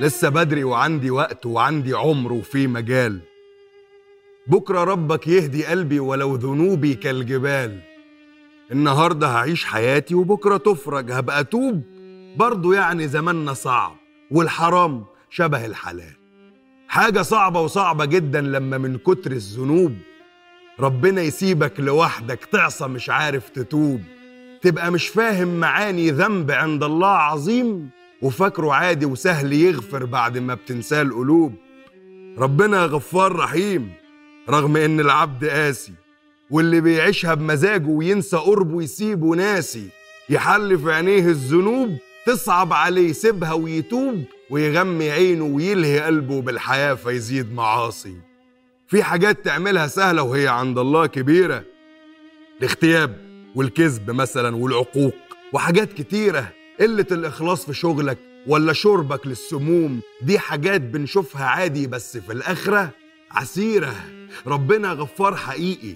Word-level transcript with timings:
لسه 0.00 0.28
بدري 0.28 0.64
وعندي 0.64 1.10
وقت 1.10 1.46
وعندي 1.46 1.94
عمر 1.94 2.32
وفي 2.32 2.66
مجال. 2.66 3.20
بكرة 4.46 4.84
ربك 4.84 5.26
يهدي 5.26 5.66
قلبي 5.66 6.00
ولو 6.00 6.34
ذنوبي 6.34 6.94
كالجبال. 6.94 7.80
النهاردة 8.72 9.26
هعيش 9.26 9.64
حياتي 9.64 10.14
وبكرة 10.14 10.56
تفرج. 10.56 11.12
هبقى 11.12 11.44
توب 11.44 11.82
برضو 12.36 12.72
يعني 12.72 13.08
زماننا 13.08 13.52
صعب 13.52 13.96
والحرام 14.30 15.04
شبه 15.30 15.66
الحلال. 15.66 16.16
حاجة 16.88 17.22
صعبة 17.22 17.60
وصعبة 17.60 18.04
جدا 18.04 18.40
لما 18.40 18.78
من 18.78 18.98
كتر 18.98 19.32
الذنوب 19.32 19.94
ربنا 20.80 21.22
يسيبك 21.22 21.80
لوحدك 21.80 22.44
تعصى 22.44 22.86
مش 22.86 23.10
عارف 23.10 23.48
تتوب. 23.48 24.00
تبقى 24.62 24.92
مش 24.92 25.08
فاهم 25.08 25.60
معاني 25.60 26.10
ذنب 26.10 26.50
عند 26.50 26.82
الله 26.82 27.08
عظيم؟ 27.08 27.90
وفاكره 28.22 28.72
عادي 28.72 29.06
وسهل 29.06 29.52
يغفر 29.52 30.04
بعد 30.04 30.38
ما 30.38 30.54
بتنساه 30.54 31.02
القلوب. 31.02 31.54
ربنا 32.38 32.84
غفار 32.84 33.36
رحيم 33.36 33.92
رغم 34.48 34.76
إن 34.76 35.00
العبد 35.00 35.44
قاسي 35.44 35.92
واللي 36.50 36.80
بيعيشها 36.80 37.34
بمزاجه 37.34 37.86
وينسى 37.86 38.36
قربه 38.36 38.82
يسيبه 38.82 39.26
ناسي 39.36 39.88
يحل 40.30 40.78
في 40.78 40.92
عينيه 40.92 41.24
الذنوب 41.24 41.98
تصعب 42.26 42.72
عليه 42.72 43.08
يسيبها 43.08 43.52
ويتوب 43.52 44.24
ويغمي 44.50 45.10
عينه 45.10 45.44
ويلهي 45.44 46.00
قلبه 46.00 46.40
بالحياة 46.42 46.94
فيزيد 46.94 47.52
معاصي. 47.52 48.16
في 48.88 49.02
حاجات 49.02 49.44
تعملها 49.44 49.86
سهلة 49.86 50.22
وهي 50.22 50.48
عند 50.48 50.78
الله 50.78 51.06
كبيرة. 51.06 51.64
الاغتياب 52.58 53.29
والكذب 53.54 54.10
مثلا 54.10 54.56
والعقوق 54.56 55.14
وحاجات 55.52 55.92
كتيرة. 55.92 56.52
قلة 56.80 57.06
الإخلاص 57.12 57.66
في 57.66 57.74
شغلك 57.74 58.18
ولا 58.46 58.72
شربك 58.72 59.26
للسموم 59.26 60.00
دي 60.22 60.38
حاجات 60.38 60.80
بنشوفها 60.80 61.44
عادي 61.46 61.86
بس 61.86 62.16
في 62.16 62.32
الآخرة 62.32 62.90
عسيرة. 63.30 63.94
ربنا 64.46 64.92
غفار 64.92 65.36
حقيقي 65.36 65.94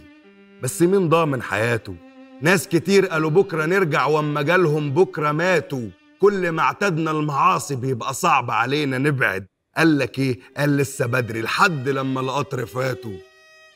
بس 0.62 0.82
مين 0.82 1.08
ضامن 1.08 1.42
حياته؟ 1.42 1.96
ناس 2.42 2.68
كتير 2.68 3.06
قالوا 3.06 3.30
بكرة 3.30 3.66
نرجع 3.66 4.06
واما 4.06 4.42
جالهم 4.42 4.90
بكرة 4.90 5.32
ماتوا. 5.32 5.88
كل 6.20 6.50
ما 6.50 6.62
اعتدنا 6.62 7.10
المعاصي 7.10 7.76
بيبقى 7.76 8.14
صعب 8.14 8.50
علينا 8.50 8.98
نبعد. 8.98 9.46
قال 9.76 9.98
لك 9.98 10.18
إيه؟ 10.18 10.38
قال 10.56 10.76
لسه 10.76 11.06
بدري 11.06 11.42
لحد 11.42 11.88
لما 11.88 12.20
القطر 12.20 12.66
فاتوا. 12.66 13.16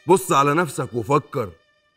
بص 0.07 0.33
على 0.33 0.55
نفسك 0.55 0.95
وفكر 0.95 1.51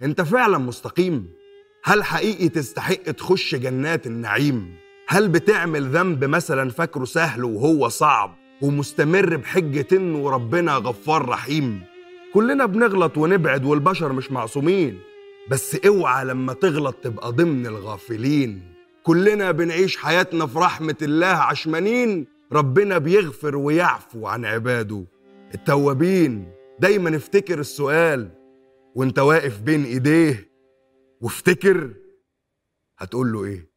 أنت 0.03 0.22
فعلا 0.22 0.58
مستقيم؟ 0.58 1.41
هل 1.83 2.03
حقيقي 2.03 2.49
تستحق 2.49 2.95
تخش 2.95 3.55
جنات 3.55 4.07
النعيم؟ 4.07 4.75
هل 5.07 5.27
بتعمل 5.27 5.87
ذنب 5.87 6.23
مثلا 6.25 6.69
فاكره 6.69 7.05
سهل 7.05 7.43
وهو 7.43 7.89
صعب 7.89 8.35
ومستمر 8.61 9.35
بحجة 9.37 9.87
إنه 9.91 10.29
ربنا 10.29 10.75
غفار 10.75 11.29
رحيم؟ 11.29 11.81
كلنا 12.33 12.65
بنغلط 12.65 13.17
ونبعد 13.17 13.65
والبشر 13.65 14.13
مش 14.13 14.31
معصومين 14.31 14.99
بس 15.49 15.75
اوعى 15.75 16.25
لما 16.25 16.53
تغلط 16.53 16.95
تبقى 16.95 17.31
ضمن 17.31 17.67
الغافلين. 17.67 18.61
كلنا 19.03 19.52
بنعيش 19.52 19.97
حياتنا 19.97 20.45
في 20.47 20.59
رحمة 20.59 20.95
الله 21.02 21.27
عشمانين 21.27 22.27
ربنا 22.52 22.97
بيغفر 22.97 23.55
ويعفو 23.55 24.27
عن 24.27 24.45
عباده. 24.45 25.05
التوابين 25.53 26.52
دايما 26.79 27.15
افتكر 27.15 27.59
السؤال 27.59 28.29
وانت 28.95 29.19
واقف 29.19 29.59
بين 29.59 29.83
إيديه 29.83 30.50
وافتكر 31.22 31.94
هتقول 32.97 33.33
له 33.33 33.44
إيه؟ 33.45 33.70